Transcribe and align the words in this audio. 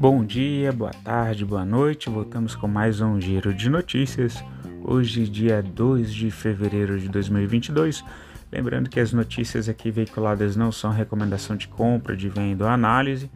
Bom 0.00 0.24
dia, 0.24 0.72
boa 0.72 0.92
tarde, 1.04 1.44
boa 1.44 1.62
noite. 1.62 2.08
Voltamos 2.08 2.54
com 2.54 2.66
mais 2.66 3.02
um 3.02 3.20
giro 3.20 3.52
de 3.52 3.68
notícias. 3.68 4.42
Hoje, 4.82 5.28
dia 5.28 5.62
2 5.62 6.14
de 6.14 6.30
fevereiro 6.30 6.98
de 6.98 7.06
2022. 7.06 8.02
Lembrando 8.50 8.88
que 8.88 8.98
as 8.98 9.12
notícias 9.12 9.68
aqui 9.68 9.90
veiculadas 9.90 10.56
não 10.56 10.72
são 10.72 10.90
recomendação 10.90 11.54
de 11.54 11.68
compra, 11.68 12.16
de 12.16 12.30
venda 12.30 12.64
ou 12.64 12.70
análise, 12.70 13.30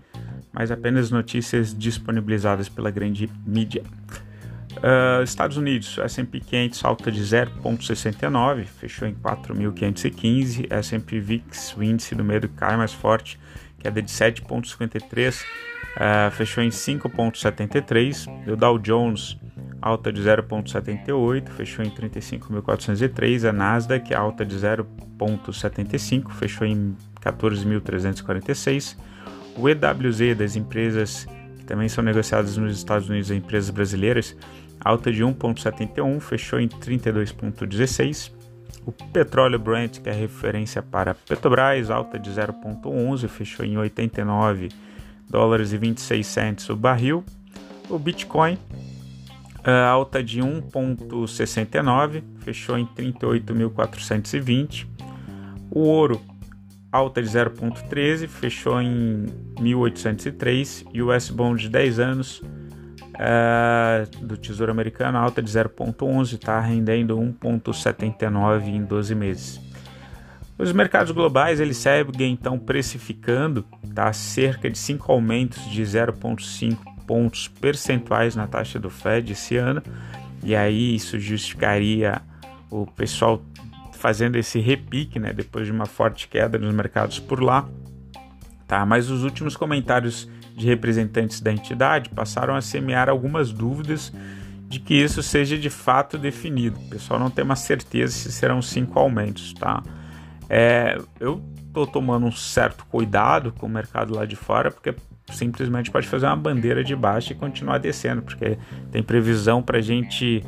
mas 0.54 0.70
apenas 0.70 1.10
notícias 1.10 1.76
disponibilizadas 1.76 2.66
pela 2.66 2.90
grande 2.90 3.28
mídia. 3.46 3.82
Uh, 4.78 5.22
Estados 5.22 5.58
Unidos, 5.58 5.98
S&P 5.98 6.40
500 6.40 6.82
alta 6.82 7.12
de 7.12 7.20
0,69, 7.20 8.64
fechou 8.64 9.06
em 9.06 9.12
4.515. 9.12 10.72
S&P 10.72 11.20
VIX, 11.20 11.76
o 11.76 11.82
índice 11.82 12.14
do 12.14 12.24
medo 12.24 12.48
cai 12.48 12.74
mais 12.74 12.94
forte, 12.94 13.38
queda 13.78 14.00
de 14.00 14.10
7,53 14.10 15.44
uh, 15.96 16.30
fechou 16.30 16.62
em 16.62 16.68
5,73. 16.68 18.50
O 18.52 18.56
Dow 18.56 18.78
Jones, 18.78 19.38
alta 19.80 20.12
de 20.12 20.22
0,78, 20.22 21.48
fechou 21.50 21.84
em 21.84 21.90
35.403. 21.90 23.48
A 23.48 23.52
Nasdaq, 23.52 24.14
alta 24.14 24.44
de 24.44 24.56
0,75, 24.56 26.30
fechou 26.32 26.66
em 26.66 26.96
14.346. 27.20 28.96
O 29.56 29.68
EWZ 29.68 30.36
das 30.36 30.56
empresas 30.56 31.26
que 31.58 31.64
também 31.64 31.88
são 31.88 32.04
negociadas 32.04 32.56
nos 32.56 32.76
Estados 32.76 33.08
Unidos, 33.08 33.30
empresas 33.30 33.70
brasileiras, 33.70 34.36
alta 34.84 35.10
de 35.10 35.24
1,71, 35.24 36.20
fechou 36.20 36.60
em 36.60 36.68
32,16. 36.68 38.32
O 38.84 38.92
petróleo 38.92 39.58
Brent, 39.58 40.00
que 40.00 40.10
é 40.10 40.12
referência 40.12 40.82
para 40.82 41.14
Petrobras, 41.14 41.88
alta 41.90 42.18
de 42.18 42.30
0,11, 42.30 43.28
fechou 43.28 43.64
em 43.64 43.78
89 43.78 44.68
dólares 45.34 45.72
e 45.72 45.76
26 45.76 46.24
cents 46.24 46.70
o 46.70 46.76
barril. 46.76 47.24
O 47.90 47.98
Bitcoin 47.98 48.56
alta 49.88 50.22
de 50.22 50.40
1,69, 50.40 52.22
fechou 52.38 52.78
em 52.78 52.86
38.420. 52.86 54.86
O 55.70 55.80
ouro 55.80 56.20
alta 56.92 57.20
de 57.20 57.28
0,13, 57.28 58.28
fechou 58.28 58.80
em 58.80 59.26
1.803. 59.56 60.86
E 60.92 61.02
o 61.02 61.12
S 61.12 61.32
Bond 61.32 61.62
de 61.62 61.68
10 61.68 61.98
anos 61.98 62.40
uh, 62.40 62.44
do 64.24 64.36
Tesouro 64.36 64.70
Americano 64.70 65.18
alta 65.18 65.42
de 65.42 65.50
0,11, 65.50 66.34
está 66.34 66.60
rendendo 66.60 67.16
1,79 67.16 68.68
em 68.68 68.84
12 68.84 69.12
meses. 69.14 69.73
Os 70.56 70.72
mercados 70.72 71.10
globais 71.12 71.58
eles 71.58 71.76
seguem 71.76 72.32
então 72.32 72.58
precificando 72.58 73.64
tá, 73.94 74.12
cerca 74.12 74.70
de 74.70 74.78
5 74.78 75.10
aumentos 75.10 75.68
de 75.70 75.82
0,5 75.82 76.78
pontos 77.06 77.48
percentuais 77.48 78.36
na 78.36 78.46
taxa 78.46 78.78
do 78.78 78.88
Fed 78.88 79.32
esse 79.32 79.56
ano, 79.56 79.82
e 80.42 80.54
aí 80.54 80.94
isso 80.94 81.18
justificaria 81.18 82.22
o 82.70 82.86
pessoal 82.86 83.42
fazendo 83.92 84.36
esse 84.36 84.58
repique, 84.60 85.18
né, 85.18 85.32
depois 85.32 85.66
de 85.66 85.72
uma 85.72 85.86
forte 85.86 86.28
queda 86.28 86.58
nos 86.58 86.72
mercados 86.74 87.18
por 87.18 87.42
lá. 87.42 87.68
Tá, 88.66 88.84
mas 88.86 89.10
os 89.10 89.24
últimos 89.24 89.56
comentários 89.56 90.28
de 90.56 90.66
representantes 90.66 91.40
da 91.40 91.52
entidade 91.52 92.10
passaram 92.10 92.54
a 92.54 92.60
semear 92.60 93.08
algumas 93.08 93.52
dúvidas 93.52 94.12
de 94.68 94.80
que 94.80 94.94
isso 94.94 95.22
seja 95.22 95.58
de 95.58 95.68
fato 95.68 96.16
definido. 96.16 96.78
O 96.78 96.88
pessoal 96.88 97.20
não 97.20 97.30
tem 97.30 97.44
uma 97.44 97.56
certeza 97.56 98.12
se 98.14 98.32
serão 98.32 98.62
cinco 98.62 98.98
aumentos, 98.98 99.52
tá? 99.54 99.82
É, 100.56 100.96
eu 101.18 101.42
estou 101.66 101.84
tomando 101.84 102.26
um 102.26 102.30
certo 102.30 102.86
cuidado 102.86 103.50
com 103.50 103.66
o 103.66 103.68
mercado 103.68 104.14
lá 104.14 104.24
de 104.24 104.36
fora, 104.36 104.70
porque 104.70 104.94
simplesmente 105.32 105.90
pode 105.90 106.06
fazer 106.06 106.26
uma 106.26 106.36
bandeira 106.36 106.84
de 106.84 106.94
baixo 106.94 107.32
e 107.32 107.34
continuar 107.34 107.78
descendo, 107.78 108.22
porque 108.22 108.56
tem 108.92 109.02
previsão 109.02 109.60
para 109.60 109.78
a 109.78 109.80
gente 109.80 110.44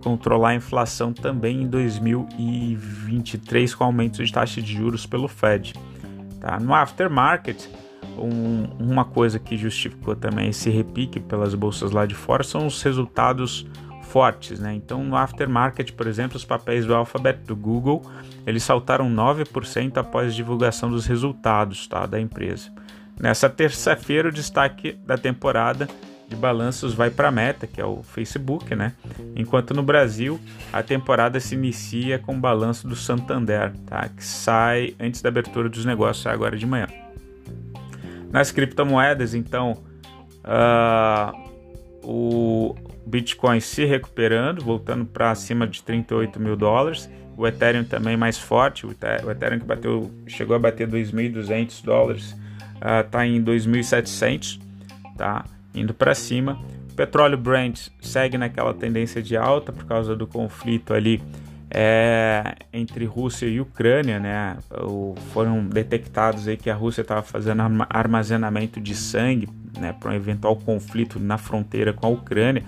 controlar 0.00 0.50
a 0.50 0.54
inflação 0.54 1.12
também 1.12 1.62
em 1.62 1.66
2023 1.66 3.74
com 3.74 3.82
aumento 3.82 4.24
de 4.24 4.32
taxa 4.32 4.62
de 4.62 4.74
juros 4.74 5.06
pelo 5.06 5.26
Fed. 5.26 5.74
Tá? 6.40 6.60
No 6.60 6.72
aftermarket, 6.72 7.66
um, 8.16 8.62
uma 8.78 9.04
coisa 9.04 9.40
que 9.40 9.56
justificou 9.56 10.14
também 10.14 10.50
esse 10.50 10.70
repique 10.70 11.18
pelas 11.18 11.52
bolsas 11.56 11.90
lá 11.90 12.06
de 12.06 12.14
fora 12.14 12.44
são 12.44 12.64
os 12.64 12.80
resultados 12.80 13.66
fortes, 14.08 14.58
né? 14.58 14.74
Então, 14.74 15.04
no 15.04 15.16
aftermarket, 15.16 15.92
por 15.92 16.06
exemplo, 16.06 16.36
os 16.36 16.44
papéis 16.44 16.86
do 16.86 16.94
Alphabet 16.94 17.40
do 17.46 17.54
Google, 17.54 18.02
eles 18.46 18.62
saltaram 18.62 19.08
9% 19.10 19.98
após 19.98 20.32
a 20.32 20.34
divulgação 20.34 20.90
dos 20.90 21.06
resultados, 21.06 21.86
tá, 21.86 22.06
da 22.06 22.18
empresa. 22.18 22.70
Nessa 23.20 23.48
terça-feira, 23.48 24.28
o 24.28 24.32
destaque 24.32 24.92
da 25.04 25.18
temporada 25.18 25.88
de 26.28 26.36
balanços 26.36 26.94
vai 26.94 27.10
para 27.10 27.28
a 27.28 27.30
Meta, 27.30 27.66
que 27.66 27.80
é 27.80 27.84
o 27.84 28.02
Facebook, 28.02 28.74
né? 28.74 28.92
Enquanto 29.34 29.74
no 29.74 29.82
Brasil, 29.82 30.38
a 30.72 30.82
temporada 30.82 31.40
se 31.40 31.54
inicia 31.54 32.18
com 32.18 32.36
o 32.36 32.40
balanço 32.40 32.86
do 32.86 32.94
Santander, 32.94 33.72
tá? 33.86 34.08
Que 34.08 34.24
sai 34.24 34.94
antes 35.00 35.22
da 35.22 35.28
abertura 35.28 35.68
dos 35.68 35.84
negócios, 35.84 36.26
agora 36.26 36.56
de 36.56 36.66
manhã. 36.66 36.86
Nas 38.30 38.50
criptomoedas, 38.50 39.34
então, 39.34 39.82
uh, 40.44 41.48
o 42.02 42.74
Bitcoin 43.08 43.58
se 43.60 43.86
recuperando, 43.86 44.62
voltando 44.62 45.06
para 45.06 45.30
acima 45.30 45.66
de 45.66 45.82
38 45.82 46.38
mil 46.38 46.56
dólares. 46.56 47.08
O 47.36 47.46
Ethereum 47.46 47.84
também 47.84 48.16
mais 48.16 48.36
forte, 48.36 48.84
o 48.84 48.90
Ethereum 48.90 49.60
que 49.60 49.64
bateu, 49.64 50.10
chegou 50.26 50.56
a 50.56 50.58
bater 50.58 50.88
2.200 50.88 51.84
dólares, 51.84 52.36
está 53.04 53.20
uh, 53.20 53.22
em 53.22 53.42
2.700, 53.42 54.60
tá? 55.16 55.44
Indo 55.74 55.94
para 55.94 56.14
cima. 56.14 56.58
O 56.90 56.94
petróleo 56.94 57.38
Brent 57.38 57.88
segue 58.00 58.36
naquela 58.36 58.74
tendência 58.74 59.22
de 59.22 59.36
alta 59.36 59.72
por 59.72 59.84
causa 59.84 60.16
do 60.16 60.26
conflito 60.26 60.92
ali 60.92 61.22
é, 61.70 62.56
entre 62.72 63.04
Rússia 63.04 63.46
e 63.46 63.60
Ucrânia, 63.60 64.18
né? 64.18 64.56
O, 64.82 65.14
foram 65.32 65.64
detectados 65.64 66.48
aí 66.48 66.56
que 66.56 66.68
a 66.68 66.74
Rússia 66.74 67.02
estava 67.02 67.22
fazendo 67.22 67.62
armazenamento 67.88 68.80
de 68.80 68.94
sangue, 68.94 69.48
né, 69.78 69.92
para 69.92 70.10
um 70.10 70.14
eventual 70.14 70.56
conflito 70.56 71.20
na 71.20 71.38
fronteira 71.38 71.92
com 71.92 72.06
a 72.06 72.10
Ucrânia. 72.10 72.64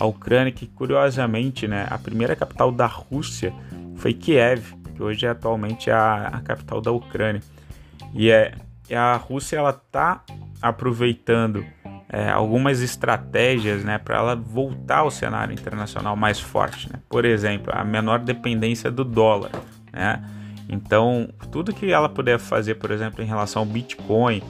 A 0.00 0.06
Ucrânia, 0.06 0.50
que 0.50 0.66
curiosamente, 0.66 1.68
né, 1.68 1.86
a 1.90 1.98
primeira 1.98 2.34
capital 2.34 2.72
da 2.72 2.86
Rússia 2.86 3.52
foi 3.96 4.14
Kiev, 4.14 4.74
que 4.96 5.02
hoje 5.02 5.26
é 5.26 5.28
atualmente 5.28 5.90
a, 5.90 6.28
a 6.28 6.40
capital 6.40 6.80
da 6.80 6.90
Ucrânia. 6.90 7.42
E 8.14 8.30
é, 8.30 8.54
a 8.90 9.14
Rússia 9.16 9.58
ela 9.58 9.68
está 9.68 10.24
aproveitando 10.62 11.62
é, 12.08 12.30
algumas 12.30 12.80
estratégias 12.80 13.84
né, 13.84 13.98
para 13.98 14.16
ela 14.16 14.34
voltar 14.34 15.00
ao 15.00 15.10
cenário 15.10 15.52
internacional 15.52 16.16
mais 16.16 16.40
forte. 16.40 16.90
Né? 16.90 16.98
Por 17.06 17.26
exemplo, 17.26 17.70
a 17.76 17.84
menor 17.84 18.20
dependência 18.20 18.90
do 18.90 19.04
dólar. 19.04 19.50
Né? 19.92 20.24
Então, 20.66 21.28
tudo 21.52 21.74
que 21.74 21.92
ela 21.92 22.08
puder 22.08 22.38
fazer, 22.38 22.76
por 22.76 22.90
exemplo, 22.90 23.22
em 23.22 23.26
relação 23.26 23.60
ao 23.60 23.66
Bitcoin, 23.66 24.42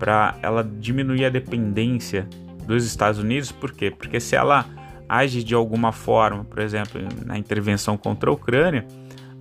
para 0.00 0.34
ela 0.42 0.64
diminuir 0.64 1.26
a 1.26 1.30
dependência 1.30 2.28
dos 2.66 2.84
Estados 2.84 3.20
Unidos, 3.20 3.52
por 3.52 3.70
quê? 3.70 3.88
Porque 3.88 4.18
se 4.18 4.34
ela 4.34 4.66
age 5.10 5.42
de 5.42 5.54
alguma 5.54 5.90
forma, 5.90 6.44
por 6.44 6.60
exemplo, 6.60 7.00
na 7.26 7.36
intervenção 7.36 7.96
contra 7.96 8.30
a 8.30 8.32
Ucrânia, 8.32 8.86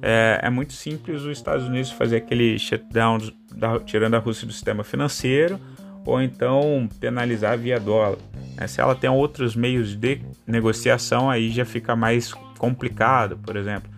é, 0.02 0.40
é 0.44 0.50
muito 0.50 0.74
simples 0.74 1.22
os 1.22 1.38
Estados 1.38 1.66
Unidos 1.68 1.92
fazer 1.92 2.18
aquele 2.18 2.58
shutdown, 2.58 3.20
da, 3.56 3.80
tirando 3.80 4.16
a 4.16 4.20
Rússia 4.20 4.48
do 4.48 4.54
sistema 4.54 4.84
financeiro, 4.84 5.60
ou 6.06 6.20
então 6.22 6.90
penalizar 7.00 7.58
via 7.58 7.80
dólar. 7.80 8.18
Né? 8.58 8.66
Se 8.66 8.82
ela 8.82 8.96
tem 8.96 9.10
outros 9.10 9.56
meios 9.56 9.96
de 9.96 10.22
negociação, 10.48 11.30
aí 11.30 11.52
já 11.52 11.66
fica 11.66 11.96
mais 11.96 12.34
complicado, 12.58 13.38
por 13.38 13.56
exemplo. 13.56 13.92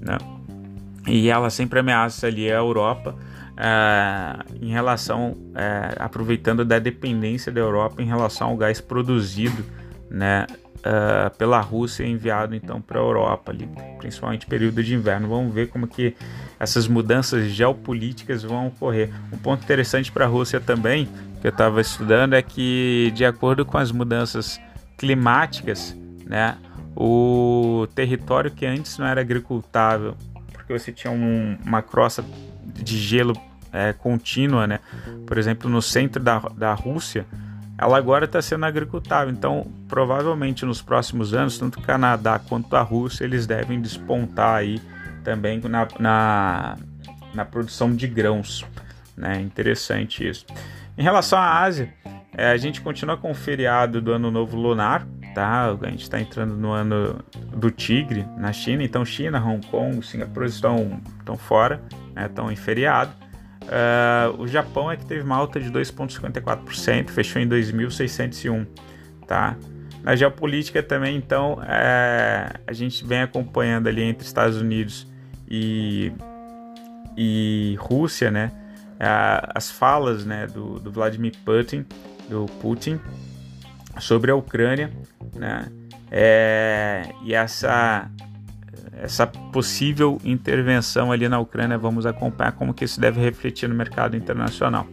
Né? 0.00 0.18
E 1.08 1.28
ela 1.28 1.50
sempre 1.50 1.80
ameaça 1.80 2.28
ali 2.28 2.50
a 2.50 2.56
Europa 2.56 3.16
é, 3.56 4.38
em 4.60 4.70
relação, 4.70 5.36
é, 5.54 5.96
aproveitando 5.98 6.64
da 6.64 6.78
dependência 6.78 7.50
da 7.50 7.60
Europa 7.60 8.02
em 8.02 8.06
relação 8.06 8.50
ao 8.50 8.56
gás 8.56 8.80
produzido 8.80 9.64
né, 10.10 10.46
uh, 10.78 11.36
pela 11.36 11.60
Rússia 11.60 12.04
enviado 12.04 12.54
então 12.54 12.80
para 12.80 12.98
a 12.98 13.02
Europa 13.02 13.52
ali, 13.52 13.68
principalmente 13.98 14.46
período 14.46 14.82
de 14.82 14.94
inverno. 14.94 15.28
Vamos 15.28 15.54
ver 15.54 15.68
como 15.68 15.86
que 15.86 16.14
essas 16.58 16.88
mudanças 16.88 17.50
geopolíticas 17.50 18.42
vão 18.42 18.68
ocorrer. 18.68 19.10
Um 19.32 19.38
ponto 19.38 19.62
interessante 19.62 20.10
para 20.10 20.24
a 20.24 20.28
Rússia 20.28 20.60
também 20.60 21.08
que 21.40 21.46
eu 21.46 21.50
estava 21.50 21.80
estudando 21.80 22.34
é 22.34 22.42
que 22.42 23.12
de 23.14 23.24
acordo 23.24 23.64
com 23.64 23.78
as 23.78 23.92
mudanças 23.92 24.60
climáticas, 24.96 25.96
né, 26.24 26.56
o 26.94 27.86
território 27.94 28.50
que 28.50 28.64
antes 28.64 28.96
não 28.98 29.06
era 29.06 29.20
agricultável, 29.20 30.16
porque 30.52 30.72
você 30.72 30.90
tinha 30.90 31.12
um, 31.12 31.58
uma 31.64 31.82
crosta 31.82 32.24
de 32.64 32.98
gelo 32.98 33.34
é, 33.72 33.92
contínua, 33.92 34.66
né? 34.66 34.80
Por 35.26 35.36
exemplo, 35.36 35.68
no 35.68 35.82
centro 35.82 36.22
da, 36.22 36.38
da 36.38 36.72
Rússia, 36.72 37.26
ela 37.78 37.98
agora 37.98 38.24
está 38.24 38.40
sendo 38.40 38.64
agricultável. 38.64 39.32
Então, 39.32 39.66
provavelmente 39.88 40.64
nos 40.64 40.80
próximos 40.82 41.34
anos, 41.34 41.58
tanto 41.58 41.78
o 41.78 41.82
Canadá 41.82 42.38
quanto 42.38 42.74
a 42.76 42.82
Rússia, 42.82 43.24
eles 43.24 43.46
devem 43.46 43.80
despontar 43.80 44.56
aí 44.56 44.80
também 45.22 45.60
na, 45.60 45.88
na, 45.98 46.76
na 47.34 47.44
produção 47.44 47.94
de 47.94 48.06
grãos. 48.06 48.64
Né? 49.16 49.40
Interessante 49.40 50.26
isso. 50.28 50.46
Em 50.96 51.02
relação 51.02 51.38
à 51.38 51.62
Ásia, 51.62 51.92
É, 52.38 52.50
a 52.50 52.56
gente 52.58 52.82
continua 52.82 53.16
com 53.16 53.30
o 53.30 53.34
feriado 53.34 53.98
do 53.98 54.12
Ano 54.12 54.30
Novo 54.30 54.58
Lunar, 54.58 55.06
tá? 55.34 55.70
A 55.70 55.88
gente 55.88 56.02
está 56.02 56.20
entrando 56.20 56.54
no 56.54 56.70
ano 56.70 57.24
do 57.56 57.70
tigre 57.70 58.26
na 58.36 58.52
China, 58.52 58.82
então 58.84 59.06
China, 59.06 59.42
Hong 59.42 59.66
Kong, 59.68 60.04
Singapura 60.04 60.44
estão, 60.44 61.00
estão 61.18 61.38
fora, 61.38 61.80
né? 62.14 62.26
estão 62.26 62.52
em 62.52 62.56
feriado. 62.56 63.10
Uh, 63.66 64.40
o 64.42 64.46
Japão 64.46 64.90
é 64.90 64.96
que 64.96 65.04
teve 65.04 65.22
uma 65.22 65.36
alta 65.36 65.58
de 65.60 65.70
2,54%, 65.70 67.10
fechou 67.10 67.42
em 67.42 67.48
2.601, 67.48 68.66
tá? 69.26 69.56
Na 70.02 70.14
geopolítica 70.14 70.82
também, 70.82 71.16
então, 71.16 71.60
é, 71.66 72.60
a 72.64 72.72
gente 72.72 73.04
vem 73.04 73.22
acompanhando 73.22 73.88
ali 73.88 74.02
entre 74.02 74.24
Estados 74.24 74.56
Unidos 74.56 75.06
e, 75.48 76.12
e 77.16 77.76
Rússia, 77.80 78.30
né? 78.30 78.52
as 78.98 79.70
falas 79.70 80.24
né, 80.24 80.46
do, 80.46 80.78
do 80.78 80.90
Vladimir 80.90 81.34
Putin, 81.44 81.84
do 82.28 82.46
Putin 82.60 82.98
sobre 83.98 84.30
a 84.30 84.34
Ucrânia, 84.34 84.90
né? 85.34 85.70
É, 86.10 87.08
e 87.22 87.34
essa 87.34 88.10
essa 88.96 89.26
possível 89.26 90.18
intervenção 90.24 91.12
ali 91.12 91.28
na 91.28 91.38
Ucrânia, 91.38 91.76
vamos 91.76 92.06
acompanhar 92.06 92.52
como 92.52 92.72
que 92.72 92.84
isso 92.84 93.00
deve 93.00 93.20
refletir 93.20 93.68
no 93.68 93.74
mercado 93.74 94.16
internacional. 94.16 94.86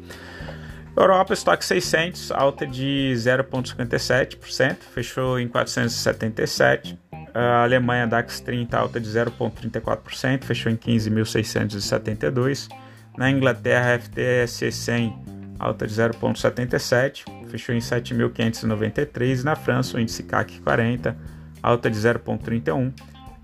Europa, 0.95 1.33
estoque 1.33 1.65
600, 1.65 2.31
alta 2.31 2.67
de 2.67 3.13
0,57%, 3.15 4.77
fechou 4.93 5.39
em 5.39 5.47
477. 5.47 6.99
A 7.33 7.63
Alemanha, 7.63 8.05
DAX 8.05 8.39
30, 8.39 8.77
alta 8.77 8.99
de 8.99 9.09
0,34%, 9.09 10.43
fechou 10.43 10.71
em 10.71 10.75
15.672. 10.75 12.69
Na 13.17 13.31
Inglaterra, 13.31 13.99
FTSE 13.99 14.71
100, 14.71 15.17
alta 15.57 15.87
de 15.87 15.93
0,77, 15.95 17.23
fechou 17.47 17.73
em 17.73 17.79
7.593. 17.79 19.43
Na 19.43 19.55
França, 19.55 19.97
o 19.97 19.99
índice 19.99 20.21
CAC 20.21 20.59
40, 20.61 21.17
alta 21.63 21.89
de 21.89 21.97
0,31, 21.97 22.93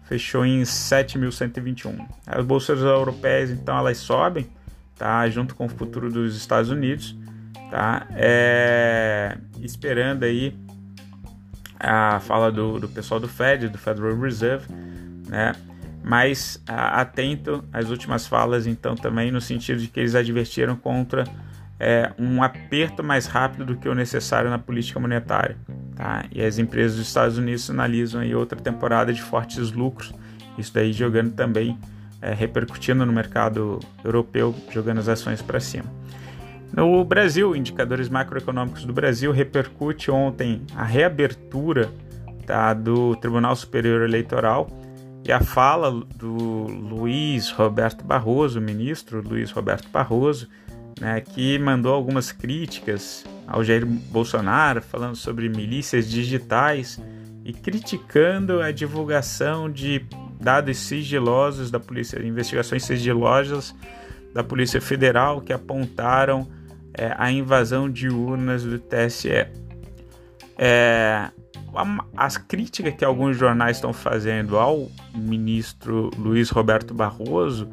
fechou 0.09 0.45
em 0.45 0.63
7.121. 0.63 2.05
As 2.27 2.43
bolsas 2.43 2.81
europeias, 2.81 3.49
então, 3.49 3.77
elas 3.77 3.97
sobem, 3.97 4.49
tá? 4.97 5.29
Junto 5.29 5.55
com 5.55 5.67
o 5.67 5.69
futuro 5.69 6.11
dos 6.11 6.35
Estados 6.35 6.69
Unidos 6.69 7.15
tá? 7.69 8.07
É, 8.11 9.37
esperando 9.61 10.23
aí 10.23 10.53
a 11.79 12.19
fala 12.19 12.51
do, 12.51 12.79
do 12.79 12.89
pessoal 12.89 13.19
do 13.19 13.27
Fed, 13.27 13.69
do 13.69 13.77
Federal 13.77 14.19
Reserve, 14.19 14.65
né? 15.27 15.53
Mas 16.03 16.61
atento 16.65 17.63
às 17.71 17.89
últimas 17.89 18.25
falas, 18.25 18.65
então, 18.65 18.95
também 18.95 19.31
no 19.31 19.39
sentido 19.39 19.79
de 19.79 19.87
que 19.87 19.99
eles 19.99 20.15
advertiram 20.15 20.75
contra 20.75 21.25
é, 21.79 22.11
um 22.19 22.43
aperto 22.43 23.03
mais 23.03 23.25
rápido 23.25 23.65
do 23.65 23.77
que 23.77 23.87
o 23.87 23.95
necessário 23.95 24.49
na 24.49 24.59
política 24.59 24.99
monetária, 24.99 25.57
tá? 25.95 26.25
E 26.31 26.43
as 26.43 26.59
empresas 26.59 26.97
dos 26.97 27.07
Estados 27.07 27.37
Unidos 27.37 27.69
analisam 27.69 28.21
aí 28.21 28.35
outra 28.35 28.59
temporada 28.59 29.13
de 29.13 29.21
fortes 29.21 29.71
lucros, 29.71 30.13
isso 30.57 30.73
daí 30.73 30.91
jogando 30.91 31.33
também, 31.33 31.77
é, 32.21 32.33
repercutindo 32.33 33.05
no 33.05 33.13
mercado 33.13 33.79
europeu, 34.03 34.53
jogando 34.71 34.99
as 34.99 35.07
ações 35.07 35.41
para 35.41 35.59
cima. 35.59 35.85
No 36.75 37.03
Brasil, 37.03 37.55
indicadores 37.55 38.09
macroeconômicos 38.09 38.85
do 38.85 38.93
Brasil 38.93 39.31
repercute 39.31 40.11
ontem 40.11 40.61
a 40.75 40.83
reabertura 40.83 41.89
tá, 42.45 42.73
do 42.73 43.15
Tribunal 43.15 43.55
Superior 43.55 44.03
Eleitoral 44.03 44.67
e 45.25 45.31
a 45.31 45.39
fala 45.39 45.91
do 45.91 46.65
Luiz 46.67 47.49
Roberto 47.51 48.03
Barroso, 48.03 48.61
ministro 48.61 49.21
Luiz 49.21 49.51
Roberto 49.51 49.89
Barroso, 49.89 50.47
né, 50.99 51.21
que 51.21 51.57
mandou 51.59 51.93
algumas 51.93 52.31
críticas 52.31 53.25
ao 53.47 53.63
Jair 53.63 53.85
Bolsonaro, 53.85 54.81
falando 54.81 55.15
sobre 55.15 55.49
milícias 55.49 56.09
digitais 56.09 57.01
e 57.43 57.51
criticando 57.51 58.61
a 58.61 58.71
divulgação 58.71 59.69
de 59.69 60.05
dados 60.39 60.77
sigilosos 60.77 61.71
da 61.71 61.79
polícia, 61.79 62.23
investigações 62.25 62.83
sigilosas 62.83 63.75
da 64.33 64.43
Polícia 64.43 64.79
Federal 64.79 65.41
que 65.41 65.51
apontaram 65.51 66.47
é, 66.93 67.13
a 67.17 67.31
invasão 67.31 67.89
de 67.89 68.07
urnas 68.07 68.63
do 68.63 68.79
TSE. 68.79 69.47
É, 70.57 71.29
as 72.15 72.37
críticas 72.37 72.93
que 72.95 73.05
alguns 73.05 73.37
jornais 73.37 73.77
estão 73.77 73.93
fazendo 73.93 74.57
ao 74.57 74.89
ministro 75.15 76.09
Luiz 76.17 76.49
Roberto 76.49 76.93
Barroso, 76.93 77.69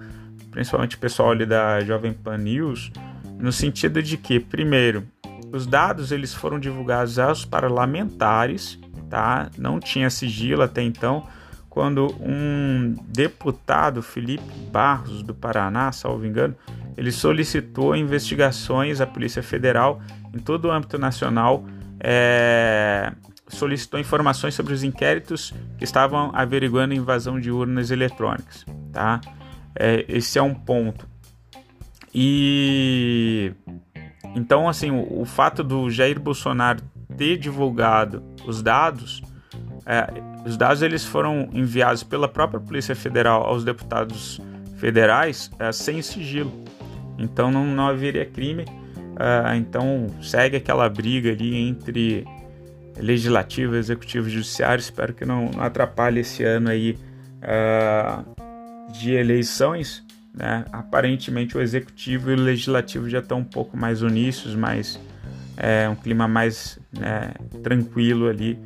principalmente 0.56 0.96
o 0.96 0.98
pessoal 0.98 1.32
ali 1.32 1.44
da 1.44 1.80
Jovem 1.80 2.14
Pan 2.14 2.38
News, 2.38 2.90
no 3.38 3.52
sentido 3.52 4.02
de 4.02 4.16
que, 4.16 4.40
primeiro, 4.40 5.06
os 5.52 5.66
dados 5.66 6.10
eles 6.12 6.32
foram 6.32 6.58
divulgados 6.58 7.18
aos 7.18 7.44
parlamentares, 7.44 8.80
tá? 9.10 9.50
Não 9.58 9.78
tinha 9.78 10.08
sigilo 10.08 10.62
até 10.62 10.80
então, 10.80 11.26
quando 11.68 12.06
um 12.18 12.96
deputado, 13.06 14.02
Felipe 14.02 14.42
Barros 14.72 15.22
do 15.22 15.34
Paraná, 15.34 15.92
salvo 15.92 16.24
engano, 16.24 16.56
ele 16.96 17.12
solicitou 17.12 17.94
investigações 17.94 18.98
à 19.02 19.06
Polícia 19.06 19.42
Federal 19.42 20.00
em 20.34 20.38
todo 20.38 20.68
o 20.68 20.72
âmbito 20.72 20.96
nacional, 20.96 21.66
é, 22.00 23.12
solicitou 23.46 24.00
informações 24.00 24.54
sobre 24.54 24.72
os 24.72 24.82
inquéritos 24.82 25.52
que 25.76 25.84
estavam 25.84 26.30
averiguando 26.32 26.94
invasão 26.94 27.38
de 27.38 27.50
urnas 27.50 27.90
eletrônicas. 27.90 28.64
Tá? 28.90 29.20
É, 29.78 30.04
esse 30.08 30.38
é 30.38 30.42
um 30.42 30.54
ponto. 30.54 31.08
E 32.14 33.52
então, 34.34 34.68
assim, 34.68 34.90
o, 34.90 35.22
o 35.22 35.24
fato 35.24 35.62
do 35.62 35.90
Jair 35.90 36.18
Bolsonaro 36.18 36.82
ter 37.16 37.36
divulgado 37.38 38.22
os 38.46 38.62
dados, 38.62 39.22
é, 39.84 40.06
os 40.46 40.56
dados 40.56 40.82
eles 40.82 41.04
foram 41.04 41.48
enviados 41.52 42.02
pela 42.02 42.28
própria 42.28 42.60
Polícia 42.60 42.94
Federal 42.94 43.44
aos 43.44 43.64
deputados 43.64 44.40
federais 44.76 45.50
é, 45.58 45.72
sem 45.72 46.02
sigilo. 46.02 46.52
Então 47.18 47.50
não, 47.50 47.64
não 47.64 47.88
haveria 47.88 48.26
crime. 48.26 48.64
Uh, 49.16 49.54
então 49.56 50.08
segue 50.20 50.58
aquela 50.58 50.86
briga 50.90 51.30
ali 51.30 51.56
entre 51.56 52.26
legislativo, 52.98 53.74
executivo 53.74 54.28
e 54.28 54.30
judiciário. 54.30 54.80
Espero 54.80 55.14
que 55.14 55.24
não, 55.24 55.50
não 55.50 55.62
atrapalhe 55.62 56.20
esse 56.20 56.44
ano 56.44 56.68
aí 56.68 56.98
uh, 57.40 58.35
de 58.92 59.12
eleições. 59.12 60.04
Né? 60.34 60.64
Aparentemente 60.72 61.56
o 61.56 61.60
executivo 61.60 62.30
e 62.30 62.34
o 62.34 62.36
legislativo 62.36 63.08
já 63.08 63.20
estão 63.20 63.38
um 63.38 63.44
pouco 63.44 63.76
mais 63.76 64.02
uníssos, 64.02 64.54
mais 64.54 65.00
é, 65.56 65.88
um 65.88 65.94
clima 65.94 66.28
mais 66.28 66.78
né, 66.92 67.32
tranquilo 67.62 68.28
ali. 68.28 68.58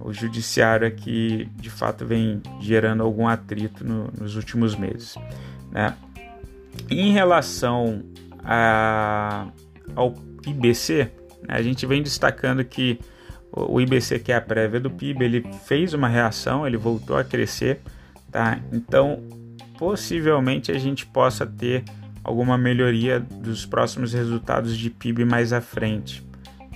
O 0.00 0.12
judiciário 0.12 0.86
é 0.86 0.90
que 0.90 1.48
de 1.56 1.68
fato 1.68 2.06
vem 2.06 2.40
gerando 2.60 3.02
algum 3.02 3.26
atrito 3.26 3.84
no, 3.84 4.10
nos 4.18 4.36
últimos 4.36 4.74
meses. 4.76 5.16
Né? 5.70 5.94
Em 6.88 7.12
relação 7.12 8.02
a, 8.42 9.48
ao 9.94 10.14
IBC, 10.46 11.10
né, 11.46 11.56
a 11.56 11.62
gente 11.62 11.84
vem 11.84 12.02
destacando 12.02 12.64
que 12.64 12.98
o 13.52 13.80
IBC, 13.80 14.18
que 14.20 14.32
é 14.32 14.36
a 14.36 14.40
prévia 14.40 14.78
do 14.78 14.90
PIB, 14.90 15.24
ele 15.24 15.44
fez 15.64 15.94
uma 15.94 16.08
reação, 16.08 16.66
ele 16.66 16.76
voltou 16.76 17.16
a 17.16 17.24
crescer, 17.24 17.80
tá? 18.30 18.60
Então, 18.72 19.22
possivelmente 19.78 20.70
a 20.70 20.78
gente 20.78 21.06
possa 21.06 21.46
ter 21.46 21.84
alguma 22.22 22.58
melhoria 22.58 23.18
dos 23.20 23.64
próximos 23.64 24.12
resultados 24.12 24.76
de 24.76 24.90
PIB 24.90 25.24
mais 25.24 25.52
à 25.52 25.60
frente, 25.60 26.26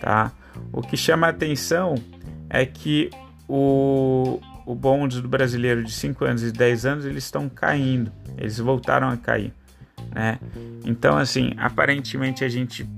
tá? 0.01 0.33
O 0.73 0.81
que 0.81 0.97
chama 0.97 1.27
a 1.27 1.31
atenção 1.31 1.95
é 2.49 2.65
que 2.65 3.11
o, 3.49 4.41
o 4.65 4.75
bonde 4.75 5.21
do 5.21 5.29
brasileiro 5.29 5.83
de 5.83 5.93
5 5.93 6.25
anos 6.25 6.43
e 6.43 6.53
10 6.53 6.87
anos 6.87 7.05
eles 7.05 7.25
estão 7.25 7.49
caindo, 7.49 8.11
eles 8.39 8.59
voltaram 8.59 9.09
a 9.09 9.17
cair 9.17 9.53
né? 10.15 10.39
Então, 10.85 11.17
assim, 11.17 11.53
aparentemente 11.57 12.45
a 12.45 12.49
gente 12.49 12.89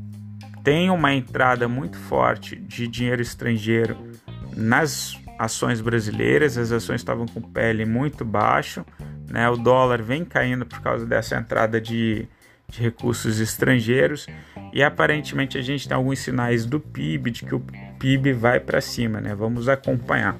tem 0.62 0.90
uma 0.90 1.12
entrada 1.12 1.68
muito 1.68 1.98
forte 1.98 2.56
de 2.56 2.88
dinheiro 2.88 3.20
estrangeiro 3.20 3.96
nas 4.56 5.18
ações 5.38 5.80
brasileiras, 5.80 6.56
as 6.56 6.72
ações 6.72 7.00
estavam 7.00 7.26
com 7.26 7.40
pele 7.40 7.84
muito 7.84 8.24
baixo, 8.24 8.84
né? 9.28 9.48
O 9.48 9.56
dólar 9.56 10.02
vem 10.02 10.24
caindo 10.24 10.66
por 10.66 10.80
causa 10.80 11.06
dessa 11.06 11.36
entrada 11.36 11.80
de, 11.80 12.26
de 12.68 12.82
recursos 12.82 13.40
estrangeiros 13.40 14.26
e 14.72 14.82
aparentemente 14.82 15.58
a 15.58 15.62
gente 15.62 15.88
tem 15.88 15.96
alguns 15.96 16.18
sinais 16.18 16.66
do 16.66 16.80
PIB 16.80 17.30
de 17.30 17.44
que 17.44 17.54
o 17.54 17.62
PIB 17.98 18.32
vai 18.32 18.60
para 18.60 18.80
cima, 18.80 19.20
né? 19.20 19.34
Vamos 19.34 19.68
acompanhar. 19.68 20.36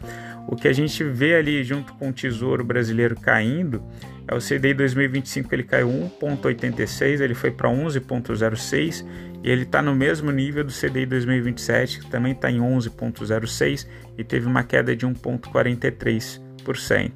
O 0.47 0.57
que 0.57 0.69
a 0.69 0.73
gente 0.73 1.03
vê 1.03 1.37
ali 1.37 1.65
junto 1.65 1.95
com 1.95 2.11
o 2.11 2.13
Tesouro 2.13 2.63
Brasileiro 2.65 3.17
caindo 3.17 3.83
é 4.29 4.35
o 4.35 4.39
CDI 4.39 4.75
2025 4.75 5.55
ele 5.55 5.63
caiu 5.63 5.89
1,86, 5.89 7.21
ele 7.21 7.35
foi 7.35 7.51
para 7.51 7.69
11,06 7.69 9.07
e 9.43 9.51
ele 9.51 9.63
está 9.63 9.83
no 9.83 9.95
mesmo 9.95 10.31
nível 10.31 10.65
do 10.65 10.73
CDI 10.73 11.07
2027 11.07 12.01
que 12.01 12.11
também 12.11 12.33
está 12.33 12.51
em 12.51 12.59
11,06 12.59 13.87
e 14.19 14.25
teve 14.25 14.47
uma 14.47 14.63
queda 14.63 14.97
de 14.97 15.07
1,43%. 15.07 17.13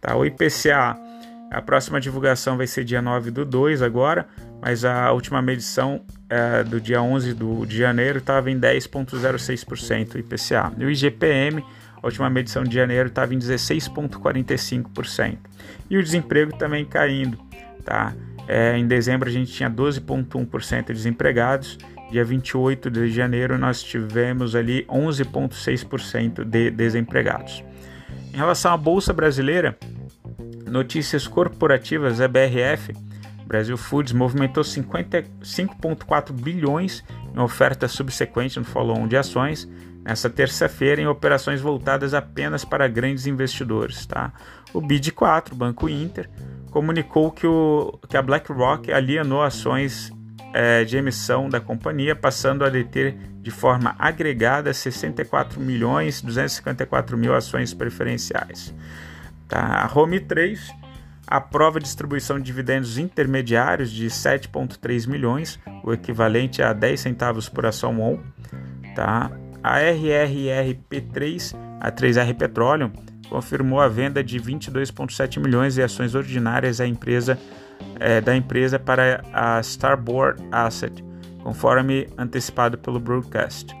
Tá? 0.00 0.16
O 0.16 0.24
IPCA 0.24 1.09
A 1.50 1.60
próxima 1.60 2.00
divulgação 2.00 2.56
vai 2.56 2.68
ser 2.68 2.84
dia 2.84 3.02
9 3.02 3.32
do 3.32 3.44
2 3.44 3.82
agora, 3.82 4.28
mas 4.62 4.84
a 4.84 5.10
última 5.10 5.42
medição 5.42 6.00
é, 6.28 6.62
do 6.62 6.80
dia 6.80 7.02
11 7.02 7.34
do, 7.34 7.66
de 7.66 7.76
janeiro 7.76 8.18
estava 8.18 8.52
em 8.52 8.58
10,06% 8.58 10.14
IPCA. 10.14 10.72
E 10.78 10.84
o 10.84 10.90
IGPM, 10.90 11.64
a 12.00 12.06
última 12.06 12.30
medição 12.30 12.62
de 12.62 12.72
janeiro, 12.72 13.08
estava 13.08 13.34
em 13.34 13.38
16,45%. 13.38 15.38
E 15.90 15.98
o 15.98 16.02
desemprego 16.02 16.56
também 16.56 16.84
caindo. 16.84 17.36
Tá? 17.84 18.14
É, 18.46 18.78
em 18.78 18.86
dezembro 18.86 19.28
a 19.28 19.32
gente 19.32 19.52
tinha 19.52 19.68
12,1% 19.68 20.86
de 20.86 20.92
desempregados, 20.92 21.76
dia 22.12 22.24
28 22.24 22.88
de 22.90 23.10
janeiro 23.10 23.58
nós 23.58 23.82
tivemos 23.82 24.54
ali 24.54 24.84
11,6% 24.84 26.44
de 26.44 26.70
desempregados. 26.70 27.64
Em 28.32 28.36
relação 28.36 28.72
à 28.72 28.76
Bolsa 28.76 29.12
Brasileira, 29.12 29.76
notícias 30.70 31.26
corporativas, 31.26 32.20
a 32.20 32.28
BRF, 32.28 32.94
Brasil 33.46 33.76
Foods, 33.76 34.12
movimentou 34.12 34.62
55,4 34.62 36.32
bilhões 36.32 37.04
em 37.34 37.40
oferta 37.40 37.88
subsequente 37.88 38.58
no 38.58 38.64
follow-on 38.64 39.08
de 39.08 39.16
ações 39.16 39.68
nessa 40.02 40.30
terça-feira 40.30 41.00
em 41.00 41.06
operações 41.06 41.60
voltadas 41.60 42.14
apenas 42.14 42.64
para 42.64 42.88
grandes 42.88 43.26
investidores. 43.26 44.06
Tá? 44.06 44.32
O 44.72 44.80
BID4, 44.80 45.54
Banco 45.54 45.88
Inter, 45.88 46.30
comunicou 46.70 47.30
que, 47.30 47.46
o, 47.46 47.98
que 48.08 48.16
a 48.16 48.22
BlackRock 48.22 48.92
alienou 48.92 49.42
ações 49.42 50.12
é, 50.52 50.84
de 50.84 50.96
emissão 50.96 51.48
da 51.48 51.60
companhia, 51.60 52.14
passando 52.14 52.64
a 52.64 52.68
deter 52.68 53.16
de 53.40 53.50
forma 53.50 53.94
agregada 53.98 54.72
64 54.72 55.60
milhões 55.60 56.20
254 56.22 57.16
mil 57.16 57.34
ações 57.34 57.72
preferenciais. 57.72 58.74
Tá? 59.50 59.84
A 59.84 59.98
Home 59.98 60.20
3 60.20 60.72
aprova 61.26 61.78
a 61.78 61.82
distribuição 61.82 62.38
de 62.38 62.44
dividendos 62.44 62.96
intermediários 62.96 63.90
de 63.90 64.06
7,3 64.06 65.08
milhões, 65.08 65.58
o 65.84 65.92
equivalente 65.92 66.62
a 66.62 66.72
10 66.72 67.00
centavos 67.00 67.48
por 67.48 67.66
ação 67.66 68.00
ON. 68.00 68.18
Tá? 68.94 69.30
A 69.62 69.78
RRRP3, 69.78 71.54
a 71.80 71.92
3R 71.92 72.34
Petroleum, 72.34 72.92
confirmou 73.28 73.80
a 73.80 73.88
venda 73.88 74.24
de 74.24 74.40
22,7 74.40 75.40
milhões 75.40 75.74
de 75.74 75.82
ações 75.82 76.14
ordinárias 76.14 76.78
da 76.78 76.86
empresa, 76.86 77.38
é, 77.98 78.20
da 78.20 78.34
empresa 78.34 78.78
para 78.78 79.22
a 79.32 79.60
Starboard 79.60 80.42
Asset, 80.50 81.04
conforme 81.42 82.08
antecipado 82.16 82.78
pelo 82.78 82.98
broadcast. 82.98 83.79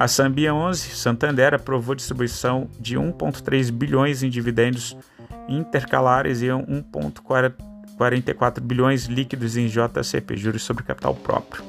A 0.00 0.08
Sambia 0.08 0.52
11 0.54 0.96
Santander 0.96 1.52
aprovou 1.52 1.94
distribuição 1.94 2.70
de 2.80 2.96
1,3 2.96 3.70
bilhões 3.70 4.22
em 4.22 4.30
dividendos 4.30 4.96
intercalares 5.46 6.40
e 6.40 6.46
1,44 6.46 8.62
bilhões 8.62 9.04
líquidos 9.04 9.58
em 9.58 9.66
JCP, 9.66 10.38
juros 10.38 10.62
sobre 10.62 10.84
capital 10.84 11.14
próprio. 11.14 11.62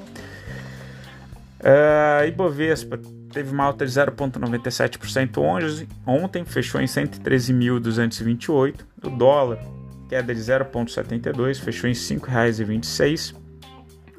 Uh, 1.59 2.25
Ibovespa 2.25 2.97
teve 3.33 3.51
uma 3.51 3.65
alta 3.65 3.85
de 3.85 3.91
0,97% 3.91 5.85
ontem, 6.07 6.45
fechou 6.45 6.79
em 6.79 6.85
113.228. 6.85 8.75
O 9.03 9.09
dólar, 9.09 9.59
queda 10.07 10.33
de 10.33 10.39
0,72, 10.39 11.59
fechou 11.59 11.89
em 11.89 11.93
R$ 11.93 11.99
5,26. 11.99 13.35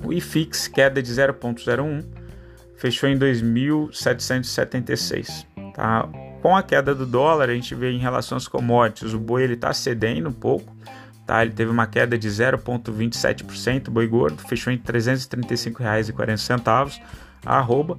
O 0.04 0.12
IFIX, 0.12 0.68
queda 0.68 1.02
de 1.02 1.10
0,01, 1.10 2.20
fechou 2.82 3.08
em 3.08 3.16
2.776. 3.16 5.46
Tá? 5.72 6.06
Com 6.42 6.54
a 6.56 6.62
queda 6.64 6.92
do 6.92 7.06
dólar, 7.06 7.48
a 7.48 7.54
gente 7.54 7.72
vê 7.76 7.92
em 7.92 8.00
relação 8.00 8.36
às 8.36 8.48
commodities, 8.48 9.14
o 9.14 9.20
boi 9.20 9.44
está 9.44 9.72
cedendo 9.72 10.28
um 10.28 10.32
pouco, 10.32 10.76
tá? 11.24 11.42
ele 11.42 11.52
teve 11.52 11.70
uma 11.70 11.86
queda 11.86 12.18
de 12.18 12.28
0,27%, 12.28 13.86
o 13.86 13.92
boi 13.92 14.08
gordo 14.08 14.42
fechou 14.48 14.72
em 14.72 14.76
R$ 14.76 14.82
335,40 14.82 17.00
a 17.46 17.58
arroba, 17.58 17.96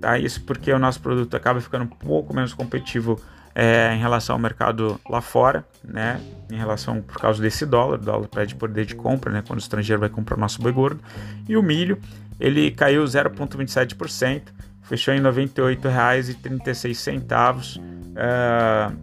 tá? 0.00 0.18
Isso 0.18 0.42
porque 0.42 0.72
o 0.72 0.78
nosso 0.78 1.00
produto 1.00 1.34
acaba 1.34 1.60
ficando 1.60 1.84
um 1.84 1.88
pouco 1.88 2.34
menos 2.34 2.54
competitivo 2.54 3.20
é, 3.54 3.94
em 3.94 3.98
relação 3.98 4.36
ao 4.36 4.40
mercado 4.40 5.00
lá 5.08 5.20
fora, 5.20 5.64
né? 5.82 6.20
Em 6.50 6.56
relação 6.56 7.02
por 7.02 7.18
causa 7.18 7.42
desse 7.42 7.66
dólar, 7.66 7.98
o 7.98 8.02
dólar 8.02 8.28
perde 8.28 8.54
poder 8.54 8.86
de 8.86 8.94
compra, 8.94 9.32
né? 9.32 9.42
Quando 9.46 9.58
o 9.58 9.62
estrangeiro 9.62 10.00
vai 10.00 10.08
comprar 10.08 10.36
o 10.36 10.40
nosso 10.40 10.62
boi 10.62 10.72
gordo. 10.72 11.02
E 11.46 11.54
o 11.56 11.62
milho, 11.62 11.98
ele 12.38 12.70
caiu 12.70 13.02
0,27%, 13.04 14.42
fechou 14.82 15.14
em 15.14 15.20
R$ 15.20 15.24
98,36, 15.24 17.78
uh, 17.78 18.96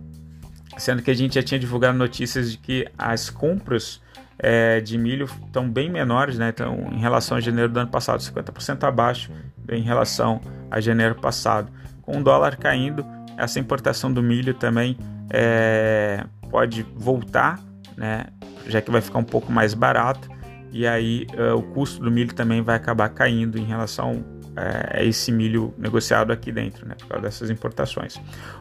sendo 0.77 1.01
que 1.01 1.09
a 1.11 1.13
gente 1.13 1.35
já 1.35 1.43
tinha 1.43 1.59
divulgado 1.59 1.97
notícias 1.97 2.51
de 2.51 2.57
que 2.57 2.87
as 2.97 3.29
compras 3.29 4.01
é, 4.37 4.81
de 4.81 4.97
milho 4.97 5.29
estão 5.45 5.69
bem 5.69 5.89
menores, 5.89 6.37
né? 6.37 6.49
Então, 6.49 6.89
em 6.91 6.99
relação 6.99 7.37
a 7.37 7.41
janeiro 7.41 7.71
do 7.71 7.79
ano 7.79 7.89
passado, 7.89 8.19
50% 8.19 8.83
abaixo 8.83 9.31
em 9.69 9.81
relação 9.81 10.41
a 10.69 10.81
janeiro 10.81 11.15
passado. 11.15 11.71
Com 12.01 12.19
o 12.19 12.23
dólar 12.23 12.57
caindo, 12.57 13.05
essa 13.37 13.59
importação 13.59 14.11
do 14.11 14.21
milho 14.21 14.53
também 14.53 14.97
é, 15.29 16.25
pode 16.49 16.85
voltar, 16.95 17.59
né? 17.95 18.25
Já 18.67 18.81
que 18.81 18.91
vai 18.91 19.01
ficar 19.01 19.19
um 19.19 19.23
pouco 19.23 19.49
mais 19.51 19.73
barato 19.73 20.34
e 20.75 20.85
aí 20.85 21.25
uh, 21.33 21.55
o 21.55 21.63
custo 21.63 22.01
do 22.01 22.11
milho 22.11 22.33
também 22.33 22.61
vai 22.61 22.75
acabar 22.75 23.09
caindo 23.09 23.57
em 23.57 23.63
relação 23.63 24.13
uh, 24.13 24.99
a 24.99 25.03
esse 25.03 25.31
milho 25.31 25.73
negociado 25.77 26.31
aqui 26.31 26.51
dentro, 26.51 26.87
né? 26.87 26.95
Por 26.99 27.07
causa 27.07 27.23
dessas 27.23 27.49
importações. 27.49 28.19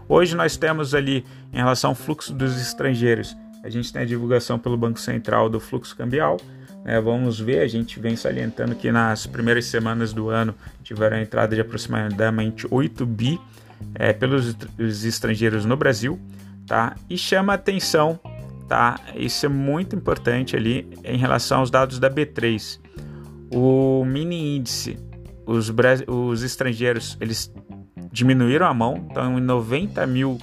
Hoje 0.09 0.37
nós 0.37 0.57
temos 0.57 0.95
ali 0.95 1.25
em 1.53 1.57
relação 1.57 1.91
ao 1.91 1.97
fluxo 1.97 2.33
dos 2.33 2.61
estrangeiros 2.61 3.37
a 3.65 3.71
gente 3.71 3.91
tem 3.91 4.03
a 4.03 4.05
divulgação 4.05 4.59
pelo 4.59 4.77
Banco 4.77 5.01
Central 5.01 5.49
do 5.49 5.59
fluxo 5.59 5.97
cambial. 5.97 6.37
Né? 6.85 7.01
Vamos 7.01 7.41
ver, 7.41 7.61
a 7.61 7.67
gente 7.67 7.99
vem 7.99 8.15
salientando 8.15 8.75
que 8.75 8.93
nas 8.93 9.27
primeiras 9.27 9.65
semanas 9.65 10.13
do 10.13 10.29
ano 10.29 10.55
tiveram 10.83 11.17
a 11.17 11.23
entrada 11.23 11.55
de 11.55 11.63
aproximadamente 11.63 12.67
8 12.71 13.07
bi 13.07 13.41
é, 13.95 14.13
pelos 14.13 14.55
estrangeiros 14.79 15.65
no 15.65 15.79
Brasil. 15.79 16.21
Tá? 16.67 16.95
E 17.09 17.17
chama 17.17 17.55
atenção, 17.55 18.21
tá? 18.69 18.99
isso 19.15 19.47
é 19.47 19.49
muito 19.49 19.95
importante 19.95 20.57
ali 20.57 20.89
em 21.05 21.17
relação 21.17 21.61
aos 21.61 21.71
dados 21.71 21.99
da 21.99 22.11
B3. 22.11 22.81
O 23.53 24.05
mini 24.05 24.57
índice, 24.57 24.99
os, 25.47 25.73
os 26.07 26.43
estrangeiros, 26.43 27.17
eles 27.21 27.53
diminuíram 28.11 28.67
a 28.67 28.75
mão, 28.75 29.07
estão 29.09 29.39
em 29.39 29.43
90 29.43 30.07
mil 30.07 30.39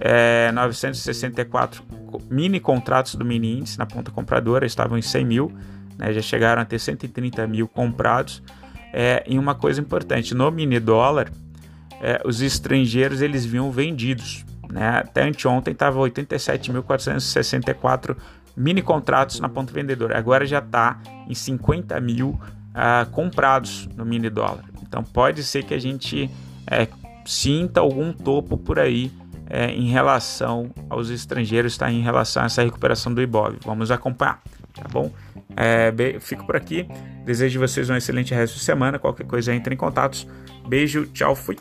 é, 0.00 0.52
964 0.52 1.82
mini 2.30 2.60
contratos 2.60 3.14
do 3.14 3.24
mini 3.24 3.58
índice 3.58 3.78
na 3.78 3.86
ponta 3.86 4.10
compradora 4.10 4.64
estavam 4.64 4.96
em 4.96 5.02
100 5.02 5.24
mil, 5.24 5.52
né, 5.96 6.12
já 6.12 6.22
chegaram 6.22 6.62
a 6.62 6.64
ter 6.64 6.78
130 6.78 7.46
mil 7.46 7.66
comprados. 7.68 8.42
É, 8.92 9.22
e 9.26 9.38
uma 9.38 9.54
coisa 9.54 9.80
importante, 9.80 10.34
no 10.34 10.50
mini 10.50 10.80
dólar, 10.80 11.30
é, 12.00 12.22
os 12.24 12.40
estrangeiros 12.40 13.20
eles 13.20 13.44
vinham 13.44 13.70
vendidos. 13.70 14.44
Né? 14.70 14.88
Até 14.88 15.22
anteontem 15.22 15.72
estava 15.72 15.98
87.464 16.00 18.16
mini 18.56 18.82
contratos 18.82 19.40
na 19.40 19.48
ponta 19.48 19.72
vendedora. 19.72 20.18
Agora 20.18 20.44
já 20.44 20.58
está 20.58 21.00
em 21.28 21.34
50 21.34 21.98
mil 22.00 22.30
uh, 22.30 23.08
comprados 23.10 23.88
no 23.96 24.04
mini 24.04 24.28
dólar. 24.28 24.64
Então 24.82 25.02
pode 25.02 25.42
ser 25.42 25.64
que 25.64 25.74
a 25.74 25.78
gente 25.78 26.30
é, 26.66 26.86
sinta 27.24 27.80
algum 27.80 28.12
topo 28.12 28.56
por 28.56 28.78
aí 28.78 29.12
é, 29.48 29.70
em 29.70 29.88
relação 29.88 30.70
aos 30.90 31.10
estrangeiros, 31.10 31.72
está 31.72 31.90
em 31.90 32.02
relação 32.02 32.42
a 32.42 32.46
essa 32.46 32.62
recuperação 32.62 33.12
do 33.12 33.22
Ibov. 33.22 33.56
Vamos 33.64 33.90
acompanhar, 33.90 34.40
tá 34.74 34.86
bom? 34.90 35.10
É, 35.56 35.92
fico 36.20 36.46
por 36.46 36.56
aqui. 36.56 36.86
Desejo 37.24 37.58
vocês 37.58 37.90
um 37.90 37.96
excelente 37.96 38.34
resto 38.34 38.54
de 38.54 38.64
semana. 38.64 38.98
Qualquer 38.98 39.26
coisa 39.26 39.54
entre 39.54 39.74
em 39.74 39.78
contatos. 39.78 40.26
Beijo, 40.68 41.06
tchau, 41.06 41.34
fui. 41.34 41.56